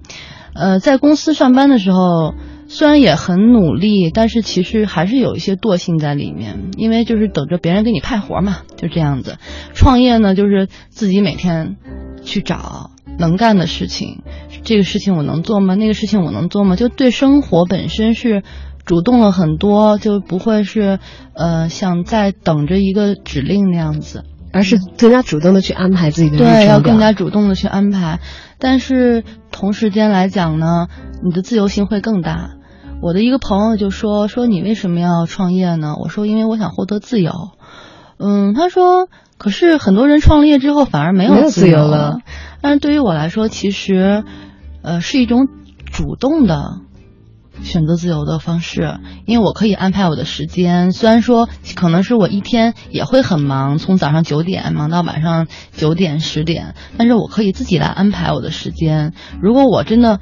[0.55, 2.35] 呃，在公司上班的时候，
[2.69, 9.39] 虽然也很努力，但是其实还是有一些惰性在里面，因为就是等着别人给你派活嘛，就这样子。
[9.75, 11.77] 创业呢，就是自己每天
[12.23, 12.91] 去找。
[13.18, 14.22] 能干的事情，
[14.64, 15.74] 这个事情我能做吗？
[15.74, 16.76] 那个事情我能做吗？
[16.76, 18.42] 就对生活本身是
[18.85, 20.98] 主动了很多，就不会是
[21.35, 28.20] 呃想在等着一个指令那样子，而是更加主动的去安排自己的对，要更加主动的去安排。
[28.59, 30.88] 但是同时间来讲呢，
[31.22, 32.50] 你的自由性会更大。
[33.02, 35.96] 我的一个朋友就说说你为什么要创业呢？
[36.00, 37.33] 我说因为我想获得自由。
[38.18, 42.18] 嗯，他说可是很多人创业之后反而没有自由了。
[42.62, 44.24] 但是对于我来说，其实，
[44.83, 45.46] 呃，是一种
[45.92, 46.81] 主动的
[47.62, 50.92] 选择自由的方式，因为我可以安排我的时间。
[50.92, 59.12] 虽然说可能是我一天也会很忙，从早上九点忙到晚上九点十点，但是我可以自己来安排我的时间。
[59.40, 60.20] 如果我真的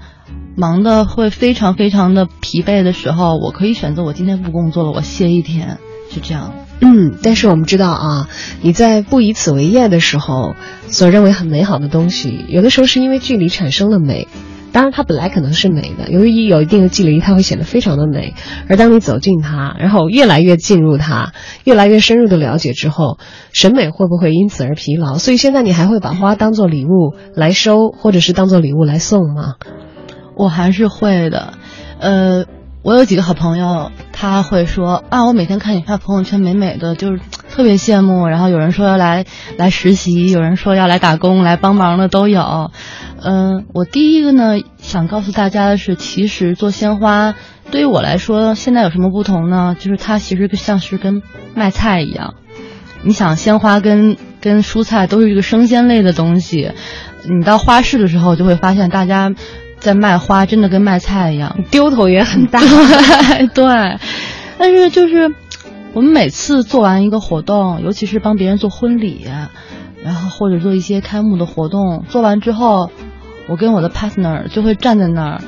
[0.57, 5.79] 忙的会非常非常的疲惫的时候，我可以选择我今天不工作了，我歇一天，
[6.15, 6.55] 是这样。
[6.81, 8.29] 嗯，但是我们知道啊，
[8.63, 10.55] 你在不以此为业的时候，
[10.89, 14.29] 所认为很美好的东西，有的时候是因为距离产生了美。
[14.73, 18.35] 当然，它本来可能是美的，由于有一定的距离，它会显得非常的美。
[18.69, 23.19] 而当你走近它，然后越来越进入它，越来越深入的了解之后，
[23.53, 25.19] 审美会不会因此而疲劳？
[25.19, 29.55] 所以现在你还会把花当做礼物来收，或者是当做礼物来送吗？
[30.37, 31.55] 我还是会的，
[32.01, 32.45] 呃。
[32.85, 37.19] 我有几个好朋友，他会说啊，我每天看你发朋友圈，美美的，就是
[37.49, 38.27] 特别羡慕。
[38.27, 39.25] 然后有人说要来
[39.57, 42.71] 来实习，有人说要来打工来帮忙的都有。
[43.23, 47.35] 嗯，我第一个呢，想告诉大家的是，其实做鲜花
[47.71, 49.75] 对于我来说，现在有什么不同呢？
[49.81, 51.23] 就是它其实像是跟
[51.55, 52.35] 卖菜一样。
[53.03, 56.73] 你想，鲜花跟跟蔬菜都是一个生鲜类的东西，
[57.23, 59.33] 你到花市的时候就会发现大家。
[59.85, 62.59] 在卖花，真的跟卖菜一样，丢头也很大。
[63.55, 63.99] 对，
[64.57, 65.31] 但是就是
[65.93, 69.27] 我们每次做完一个活动，尤其是帮别人做婚礼，
[70.03, 72.91] 然后或者做一些开幕的活动，做完之后，
[73.47, 75.41] 我跟我的 partner 就会站在那儿，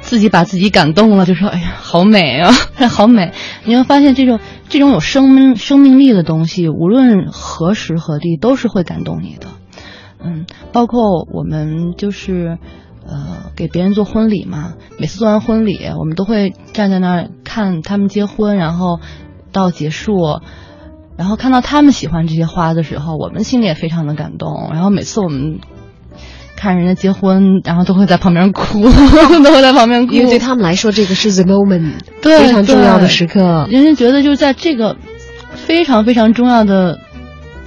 [0.00, 2.52] 自己把自己感动了，就说：“哎呀，好美啊，
[2.88, 3.32] 好美！”
[3.66, 9.48] 你会发现，这种这种有生命生命力的东西，无论何时何地，都是会感动你的。
[10.24, 12.58] 嗯，包括我们就是。
[13.10, 19.00] 呃，给别人做婚礼嘛，每次做完婚礼，我们都会站在那儿看他们结婚，然后
[19.50, 20.40] 到结束，
[21.16, 24.68] 然后看到他们喜欢这些花的时候，我们心里也非常的感动。
[24.72, 25.60] 然后每次我们
[26.54, 28.82] 看人家结婚，然后都会在旁边哭，
[29.42, 33.66] 都会在旁边哭，因为对他们来说，这个是 the moment，对非常重要的时刻。
[33.70, 34.98] 人家觉得就是在这个
[35.54, 36.98] 非常非常重要的。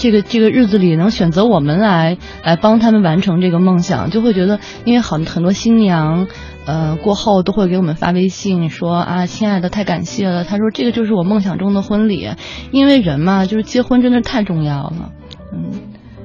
[0.02, 6.26] 这个这个日子里能选择我们来来帮他们完成这个梦想，就会觉得，因为很很多新娘，
[6.66, 10.44] 呃，过后都会给我们发微信说啊，亲爱的，太感谢了。
[10.44, 12.30] 他说这个就是我梦想中的婚礼，
[12.72, 15.12] 因为人嘛，就是结婚真的太重要了，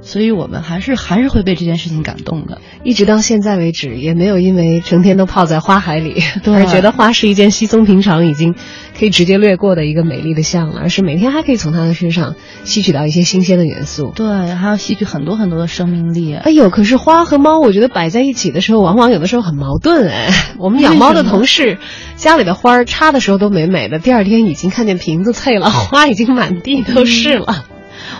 [0.06, 8.54] 所以我们还是还是会被这件事情感动的，一直到现在为止，也没有因为成天都泡在花海里， 对而觉得花是一件稀松平常、已经
[8.96, 14.12] 可以直接略过的一个美丽的项了，而是每天还可以从它的身上吸取到一些新鲜的元素。
[14.14, 16.36] 对，还要吸取很多很多的生命力。
[16.36, 20.30] 哎呦，可是花和猫，我觉得摆在一起的时候，往往有的时候很矛盾哎。
[20.58, 21.78] 我们养猫的同事
[22.14, 27.64] 家里的花儿插的时候都美美的，第二天已经看见瓶子碎了，花已经满地都是了。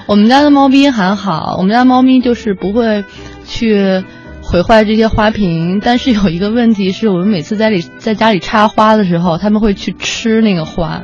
[0.06, 3.04] 我们家的猫咪还好，我们家猫咪就是不会
[3.46, 4.04] 去
[4.42, 5.80] 毁坏这些花瓶。
[5.82, 11.02] 但是有一个问题是我们每次在里在家里插花的时候，他们会去吃那个花，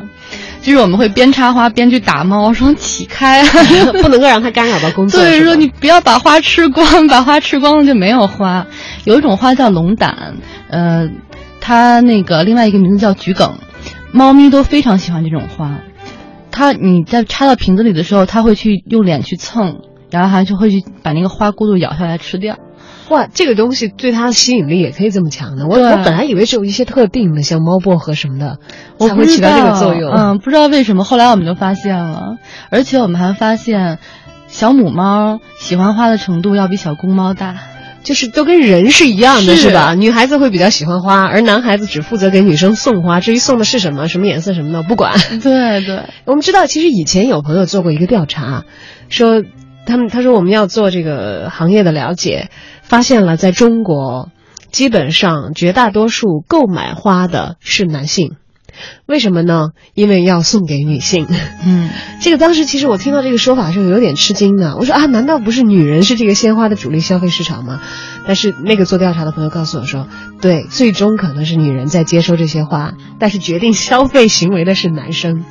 [0.60, 3.44] 就是我们会边插花边去打猫，说起开，
[4.00, 5.20] 不能够让它干扰到工作。
[5.20, 8.66] 对，说你不要把花吃光，把花吃光了就没有花。
[9.04, 10.36] 有一种花叫龙胆，
[10.68, 11.08] 呃，
[11.60, 13.58] 它那个另外一个名字叫桔梗，
[14.12, 15.80] 猫咪都非常喜欢这种花。
[16.52, 22.58] 它你在插到瓶子里的时候，它会去用脸去蹭，然后还就会去把那个花骨朵咬下来吃掉。
[23.08, 25.66] 哇，这个东西对它的吸引力也可以这么强的。
[25.66, 28.58] 我我本来以为只有一些特定的，像猫薄荷什么的，
[28.98, 30.10] 我才会起到这个作用。
[30.12, 32.36] 嗯，不知道为什么，后来我们就发现了，
[32.70, 33.98] 而且我们还发现，
[34.46, 37.71] 小母猫喜欢花的程度要比小公猫大。
[38.02, 39.94] 就是都跟人是一样的，是是吧？
[39.94, 45.14] 女孩子会比较喜欢花，而男孩子只负责给女生送花，至于送的是什么、什么颜色什么的，不管。
[45.42, 48.64] 对 对， 我们知道，其实以前有朋友做过一个调查，
[49.08, 49.42] 说
[49.86, 52.50] 他们他说我们要做这个行业的了解，
[52.82, 54.30] 发现了在中国，
[54.70, 58.36] 基本上绝大多数购买花的是男性。
[59.06, 59.70] 为什么呢？
[59.94, 61.26] 因为要送给女性。
[61.64, 64.76] 嗯， 这个当时其实我听到这个说法的时候有点吃惊的。
[64.76, 67.80] 我说啊，难道不是女人是这个鲜花的主力消费市场吗？
[68.26, 70.06] 但是那个做调查的朋友告诉我说，
[70.40, 75.44] 对，最终可能是女人在接收这些花，但是决定消费行为的是男生。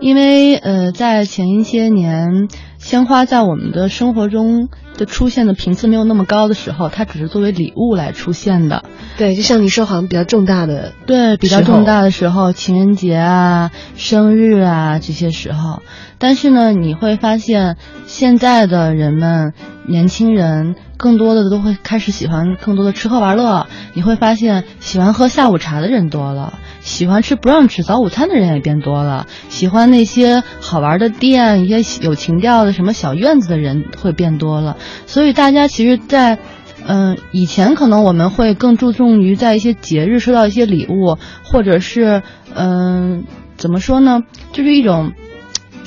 [0.00, 2.48] 因为呃，在前一些年，
[2.80, 8.84] 鲜花在我们的生活中的出现的频次没有那么高的时候，它只是作为礼物来出现的。
[9.18, 15.82] 对，就像你说，好像比较重大的，对，比较重大的时候，情人节啊、生日啊这些时候。
[16.18, 19.52] 但是呢，你会发现现在的人们，
[19.86, 23.66] 年轻人更多的都会开始喜欢更多的吃喝玩乐。
[23.94, 34.76] 你会发现，喜欢喝下午茶的人多了，喜欢吃 brunch 早午餐的人也变多了，喜欢那些好玩的店、一些有情调的什么小院子的人会变多了。
[35.06, 36.38] 所以大家其实，在
[36.86, 42.22] 嗯，以前可能我们会更注重于在一些节日收到一些礼物，或者是
[42.54, 43.24] 嗯，
[43.56, 44.20] 怎么说呢，
[44.52, 45.12] 就是一种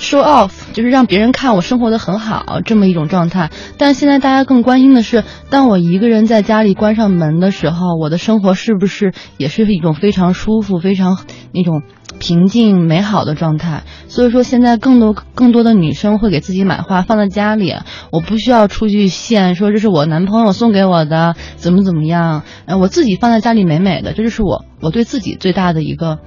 [0.04, 3.50] show off，就是让别人看我生活的很好这么一种状态。
[3.78, 11.18] 但现在大家更关心的是，当我一个人在家里关上门的时候，我的生活是不是也是一种非常舒服、非常
[11.54, 11.82] 那种
[12.20, 13.84] 平静美好的状态？
[14.08, 17.74] 所以说，现在更多更多的女生会给自己买花放在家里，
[18.12, 26.20] 我不需要出去献，说这是我男朋友送给我的，怎么怎么样，呃，我自己放在家里美美的，这就是我我对自己最大的一个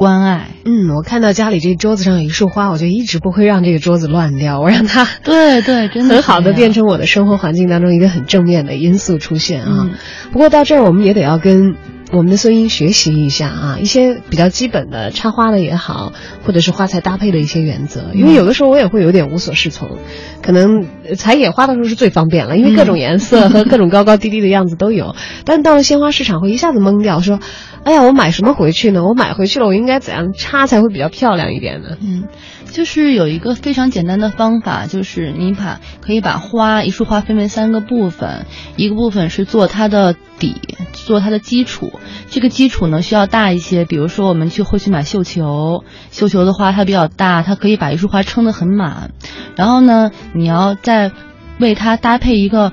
[0.00, 0.48] 关爱。
[0.64, 9.80] 嗯，我看到家里这桌子上有一束花，我就一直不会让这个桌子乱掉，我让它对对，真的很好的的变成我的生活环境当中一个很正面的因素出现啊。
[9.82, 9.90] 嗯
[10.32, 11.74] 不过到这儿我们也得要跟
[12.12, 16.12] 我们的孙英学习一下啊，一些比较基本的插花的也好，
[16.44, 19.98] 或者是花材搭配的一些原则，因为有的时候我也会有点无所适从，
[20.42, 25.14] 可能采野花的时候是最方便了，因为各种颜色和各种高高低低的样子都有，
[25.46, 27.38] 但到了鲜花市场会一下子懵掉，说，
[27.84, 29.04] 哎呀，我买什么回去呢？
[29.04, 31.90] 我买回去了，我应该怎样插才会比较漂亮一点呢？
[32.00, 32.24] 嗯，
[32.72, 38.46] 就是有一个非常简单的方法，就是你把可以把花一束花分为三个部分，
[38.76, 40.56] 一个部分是做它的底，
[40.92, 41.92] 做它的基础。
[42.30, 49.10] 这个基础呢需要大一些，比如说我们去会去买绣球，绣球的花它比较大，它可以把一束花撑得很满。
[49.56, 51.12] 然后呢，你要再
[51.58, 52.72] 为它搭配一个。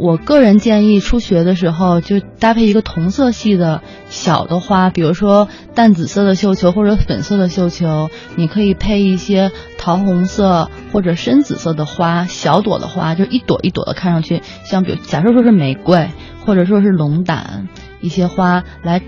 [0.00, 16.08] 我个人建议初学的时候就搭配一个同色系的小的花，比如说淡紫色的绣球或者粉色的绣球，你可以配一些桃红色或者深紫色的花，小朵的花，就一朵一朵的，看上去像比如假设说是玫瑰
[16.46, 17.68] 或者说是龙胆
[18.00, 19.02] 一些花来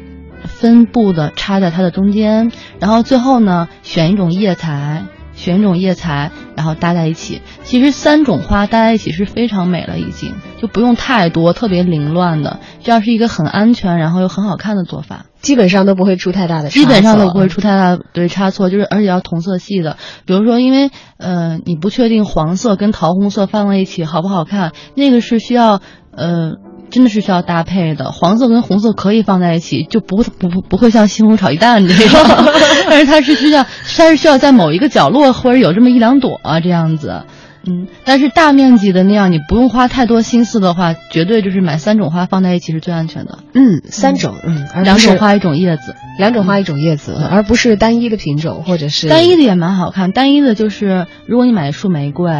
[0.44, 5.04] 分布的插在它的中间，然后最后呢选一种叶材。
[5.34, 7.40] 选一种叶材，然后搭在一起。
[7.62, 15.26] 其实三种花搭在一起是非常美了，已经就不用太多，特别凌乱的，这样是一个很安全，然后又很好看的做法。
[15.40, 19.96] 基本上都不会出太大的差错，基本上都不会出太大对差错，就是而且要同色系的。
[20.26, 25.80] 比如说，因为呃，你不确定黄色跟桃红色放在一起好不好看，那个是需要
[26.16, 26.52] 呃。
[26.92, 32.20] 真的是需要搭配的，黄色跟红色可以放在一起，就不会不不不会像西红柿炒鸡蛋这种，
[32.88, 37.22] 但是它是需要它是需要在某一个角落或者有这么一两朵啊这样子，
[37.66, 43.38] 嗯，但是大面积的那样你不用花太多心思的话，绝对就是买三种花放在一起是最安全的。
[43.54, 52.30] 嗯，三种，嗯，两种花一种叶子，两种花一种叶子，而不是单一的品种或者是单一的也蛮好看，单一的就是如果你买一束玫瑰，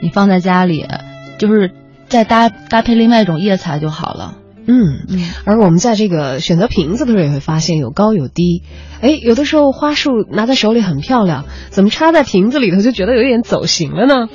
[0.00, 0.86] 你放在家里
[1.38, 1.72] 就是。
[2.08, 4.38] 再搭搭配另外一种叶材就好了。
[4.68, 8.62] 嗯嗯，而我们在这个选择瓶子的时候也会发现有高有低。
[9.00, 14.28] 哎，有的时候花束拿在手里很漂亮，怎么插在瓶子里头就觉得有点走形了呢？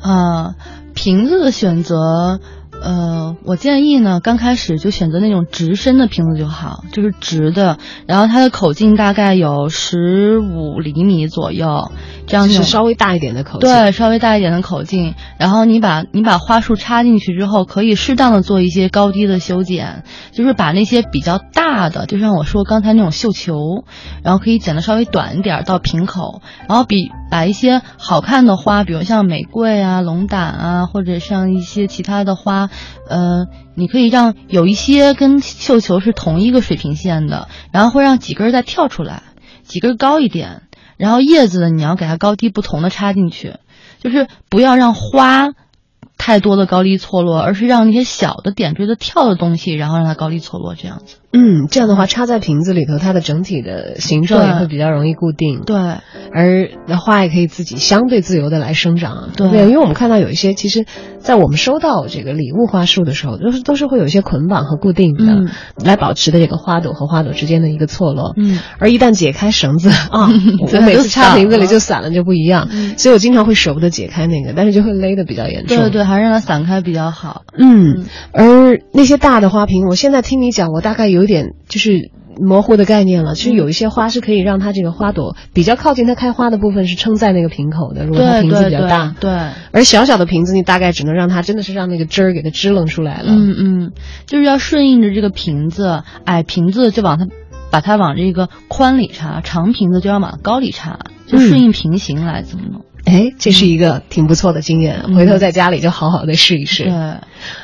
[0.00, 0.54] 啊，
[0.94, 2.40] 瓶子的选择。
[2.82, 11.90] 呃，我建议呢，刚开始就选择那种直身的瓶子就好，就是直的，然后它的口径大概有十五厘米左右，
[12.28, 13.68] 这样是稍微大一点的口径。
[13.68, 15.14] 对，稍微大一点的口径。
[15.38, 23.84] 然后你把你把花束插进去之后，可以适当的做一些高低的修剪，就是把那些比较大的，就像我说刚才那种绣球，
[24.22, 32.70] 然后可以剪的稍微短一点到瓶口，然后比把一些好看的花，比如像玫瑰啊、龙胆啊，或者像一些其他的花。
[33.08, 39.22] 呃，你可以让有一些跟绣球是同一个水平线的，然后会让几根儿再跳出来，
[39.62, 40.62] 几根儿高一点，
[40.96, 43.54] 然后叶子呢，你要给它高低不同的插进去，
[44.00, 45.50] 就是不要让花。
[46.18, 51.16] 太多的高低错落，而是让那些小的点缀的跳的东西，然后让它高低错落，这样子。
[51.32, 55.60] 嗯，这样的话插在瓶子里头，它的整体的形状也会比较容易固定。
[55.66, 59.28] 对，而那花也可以自己相对自由的来生长。
[59.36, 60.86] 对，因为我们看到有一些，其实，
[61.18, 65.44] 在我们收到这个礼物花束的时候，都是都是会有一些捆绑和固定的，
[65.84, 68.32] 来保持的这个花朵和花朵之间的一个错落。
[68.38, 70.30] 嗯，而一旦解开绳子啊，
[70.72, 72.70] 我每次插瓶子里就散了，就不一样。
[72.96, 75.76] 所以我经常会舍不得解开那个，但是就会勒得比较严重。
[75.76, 77.42] 对对，还是让它散开比较好。
[77.58, 82.10] 嗯，而那些大的花瓶，我现在听你讲，我大概有点就是。
[82.38, 89.14] 模糊的概念了，其实有一些花是可以让它这个花朵比较靠近它开花的部分是撑在那个瓶口的，如果它瓶子比较大。
[89.18, 89.30] 对。
[89.72, 93.32] 而小小的瓶子，你大概只能让它真的是让那个汁儿给它支棱出来了。
[93.32, 93.92] 嗯嗯，
[94.26, 97.26] 就是要顺应着这个瓶子，矮瓶子就往它
[97.70, 102.84] 把它往这个宽里插，长瓶子就要往高里插，就顺应平行来怎么弄。
[103.06, 106.84] 哎，这是一个挺不错的经验，回头在家里就好好的试一试。
[106.84, 106.92] 对，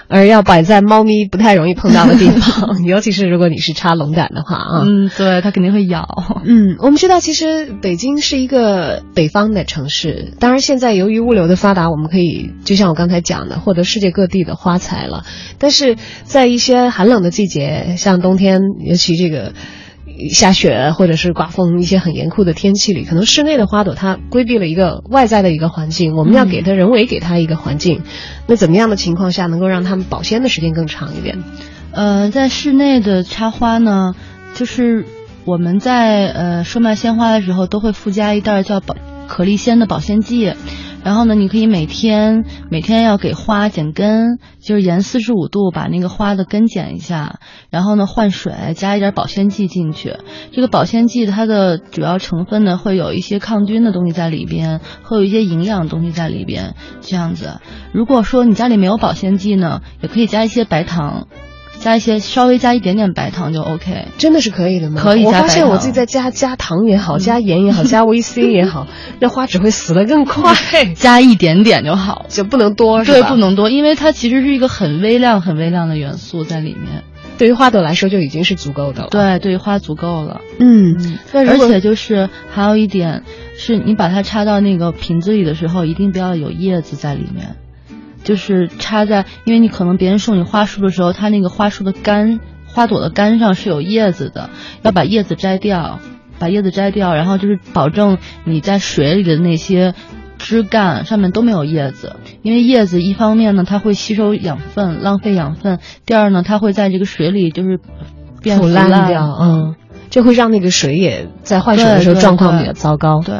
[0.07, 4.84] 而要摆在猫咪不太容易碰到的地方， 尤其是如果你是插龙胆的话啊。
[4.86, 6.07] 嗯，对，它肯定会咬。
[6.45, 15.24] 嗯，我们知道，其实北京是一个北方的城市，当然现在由于物流的发达，我们可以就像我刚才讲的，获得世界各地的花材了。
[15.59, 19.53] 但是在一些寒冷的季节，像冬天，尤其这个。
[20.28, 28.02] 下雪或者是刮风，一些很严酷的天气里，可能室内的花朵它规避了一个外在的一个环境，我们要给它人为给它一个环境。
[28.46, 31.42] 那怎么样的情况下能够让它们保鲜的时间更长一点？
[31.92, 34.14] 呃，在室内的插花呢，
[34.54, 35.06] 就是
[35.44, 38.96] 我们在呃售卖鲜花的时候都会附加一袋叫保
[39.28, 40.54] 可丽鲜的保鲜剂。
[41.05, 47.40] 然后呢，你可以每天每天要给花剪根，就是沿四十五度把那个花的根剪一下，
[47.70, 50.16] 然后呢换水，加一点保鲜剂进去。
[50.53, 56.74] 这个保鲜剂它的主要成分呢会有一些抗菌的东西在里边，会有一些营养东西在里边。
[57.00, 57.61] 这样子，
[57.92, 61.26] 如果说你家里没有保鲜剂呢，也可以加一些白糖。
[61.82, 65.02] 加一些，稍微加一点点白糖就 OK，真的是可以的吗？
[65.02, 65.24] 可以。
[65.24, 68.86] 我发现我自己在加加糖也好，加盐也好， 加维 C 也好，
[69.18, 70.54] 那花只会死得更快。
[70.94, 77.02] 加一点点就好，就不能多是吧，对，不能多，因为它其实是一个很微量、很微量的元素在里面。
[77.38, 79.08] 对于花朵来说就已经是足够的了。
[79.10, 80.40] 对，对于花足够了。
[80.60, 83.24] 嗯，而且就是还有一点，
[83.56, 87.56] 是你把它插到那个瓶子里的时候，一定不要有叶子在里面。
[88.24, 94.50] 就是插在，因为你可能别人送你花束的时候，它那个花束的干花朵的干上是有叶子的，
[94.82, 96.00] 要把叶子摘掉，
[96.38, 99.94] 把叶子摘掉，然后就是保证你在水里的那些
[100.38, 107.78] 枝干上面都没有叶子，因为叶子一方面呢它会吸收养分，浪费养分；第二呢它会在这个水里就是
[108.40, 109.06] 变腐烂。
[109.08, 109.74] 掉，嗯，
[110.12, 113.22] 就会让那个水也在换水的时候状况比较糟糕。
[113.24, 113.34] 对。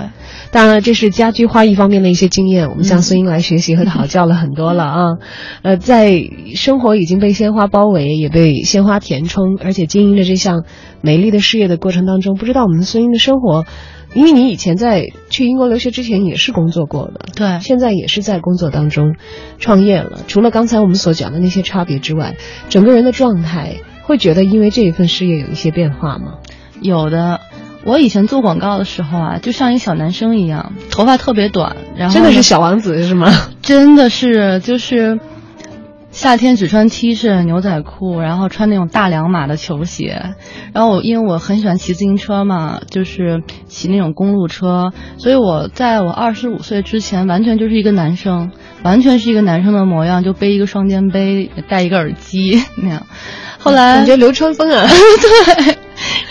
[0.51, 5.05] 当然了，这是家居花艺方面的一些经验，我们向孙英来学习和讨教了很多了啊。
[5.63, 6.23] 呃，在
[6.55, 10.65] 生活已经被鲜花包围，也被鲜花填充，而且经营着这项
[11.03, 13.67] 美丽的事业的过程当中，不知道我们孙英的生活
[14.15, 19.15] 因为你以前在去英国留学之前也是工作过的，对，现在也是在工作当中
[19.59, 20.21] 创业了。
[20.27, 22.37] 除了刚才我们所讲的那些差别之外，
[22.69, 26.35] 整个人的状态会觉得因为这一份事业有一些变化吗？
[26.83, 27.41] 有的。
[27.85, 33.29] 我以前做广告的时候啊，就像一个小男生一样，头发特别短，然后真的是小王子是吗？
[33.61, 35.19] 真的是，就是
[36.13, 40.23] 夏天只穿 T 恤、牛仔裤，然后穿那种大两码的球鞋。
[40.73, 48.53] 然后我因为我很喜欢骑自行车嘛，就是骑那种公路车，所以我在我二十五岁之前，完全就是一个男生，
[48.85, 53.07] 完全是一个男生的模样，就背一个双肩背，戴一个耳机那样。
[53.59, 54.87] 后来感觉流川枫啊，
[55.57, 55.79] 对。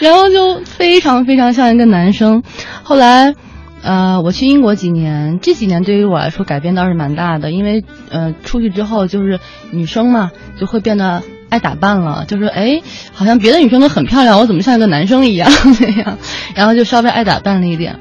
[0.02, 2.42] 然后就非常非常像一个男生，
[2.82, 3.36] 后来，
[3.84, 9.40] 呃，我去英国几年，这几年对于我来说改变倒是蛮大的，因为呃出去之后就是
[9.70, 12.82] 女生嘛，就会变得爱打扮了，就是哎，
[13.14, 16.18] 好像别的女生都很漂亮，我怎么像一个男生一样那样，
[16.56, 18.00] 然后就稍微爱打扮了一点。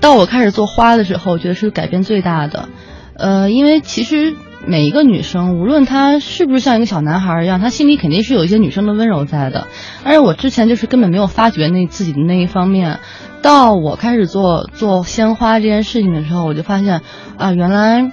[0.00, 2.68] 到我开始做花的时候，我觉得是改变最大的，
[3.16, 4.34] 呃，因为其实。
[4.66, 9.66] 每一个女生，无论她是不是像一个小男孩一样，她心里肯定是有一些女生的温柔在的。
[10.04, 13.00] 而且我之前就是根本没有发觉那自己的那一方面，
[13.42, 17.02] 到我开始做做鲜花这件事情的时候，我就发现
[17.36, 18.10] 啊，原来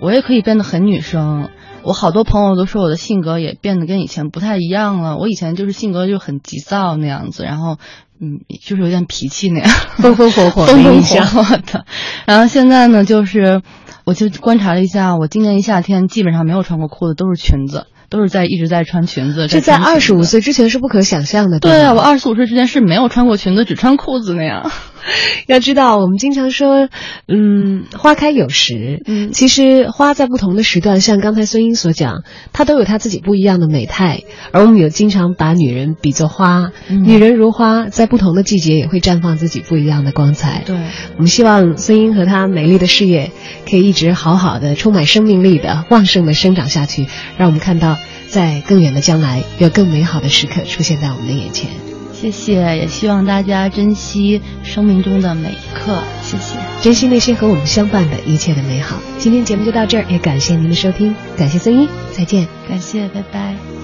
[0.00, 1.50] 我也可以变得很女生。
[1.82, 5.18] 我好多朋友都说我的性格也变得跟以前不太一样了。
[5.18, 7.76] 我以前就是性格就很急躁那样子，然后
[8.18, 11.84] 嗯，就是有点脾气那样，风风火火，风风火火的。
[12.26, 13.60] 然后现在呢，就是。
[14.04, 19.46] 我就观察了一下，我今年一夏天基本上没有穿过裤子，都是裙子，都是在一直在穿裙子。
[19.46, 21.60] 这在二十五岁之前是不可想象的。
[21.60, 24.70] 对啊，我二十五岁之前是没有穿过裙子，只穿裤子那样。
[25.46, 26.88] 要知道，我们经常说，
[27.26, 29.02] 嗯，花开有时。
[29.06, 32.22] 嗯，其实花在不同的时段，像刚才孙英所讲，
[32.52, 34.20] 它都有它自己不一样的美态。
[34.52, 40.62] 而我们有经常把女人比作花，女人如花，在不同的季节也会绽放自己不一样的光彩。
[40.66, 40.76] 对，
[41.16, 43.30] 我们希望孙英和她美丽的事业
[43.68, 51.89] 可以一直好好的、充满生命力的、旺盛的生长下去，让我们看到在更远的将来有更美好的时刻出现在我们的眼前。
[52.20, 55.96] 谢谢，也希望大家珍惜生命中的每一刻。
[56.22, 58.98] 谢谢，珍惜那些和我们相伴的一切的美好。
[59.18, 63.79] 今天节目就到这儿，也感谢您的收听，感谢孙一，再见，感谢，拜拜。